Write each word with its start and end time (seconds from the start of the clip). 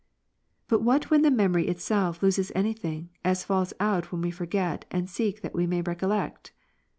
But 0.67 0.81
what 0.81 1.11
when 1.11 1.21
the 1.21 1.29
memory 1.29 1.67
itself 1.67 2.23
loses 2.23 2.51
any 2.55 2.73
thing, 2.73 3.11
as 3.23 3.43
falls 3.43 3.71
out 3.79 4.11
when 4.11 4.23
we 4.23 4.31
forget 4.31 4.83
and 4.89 5.07
seek 5.07 5.41
that 5.43 5.53
we 5.53 5.67
may 5.67 5.83
recol 5.83 6.09
lect? 6.09 6.53